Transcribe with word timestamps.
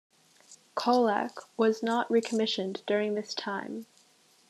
"Colac" 0.73 1.43
was 1.57 1.83
not 1.83 2.09
recommissioned 2.09 2.81
during 2.87 3.13
this 3.13 3.35
time. 3.35 3.85